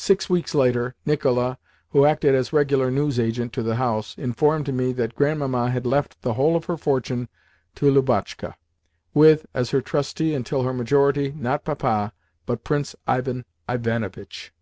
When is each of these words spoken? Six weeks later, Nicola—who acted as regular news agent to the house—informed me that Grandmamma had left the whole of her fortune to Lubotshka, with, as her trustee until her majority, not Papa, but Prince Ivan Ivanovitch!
Six 0.00 0.30
weeks 0.30 0.54
later, 0.54 0.94
Nicola—who 1.04 2.06
acted 2.06 2.34
as 2.34 2.54
regular 2.54 2.90
news 2.90 3.20
agent 3.20 3.52
to 3.52 3.62
the 3.62 3.74
house—informed 3.74 4.72
me 4.72 4.94
that 4.94 5.14
Grandmamma 5.14 5.68
had 5.68 5.84
left 5.84 6.22
the 6.22 6.32
whole 6.32 6.56
of 6.56 6.64
her 6.64 6.78
fortune 6.78 7.28
to 7.74 7.90
Lubotshka, 7.92 8.54
with, 9.12 9.44
as 9.52 9.68
her 9.72 9.82
trustee 9.82 10.32
until 10.32 10.62
her 10.62 10.72
majority, 10.72 11.32
not 11.36 11.64
Papa, 11.66 12.14
but 12.46 12.64
Prince 12.64 12.96
Ivan 13.06 13.44
Ivanovitch! 13.68 14.54